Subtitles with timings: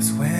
[0.00, 0.39] Cause when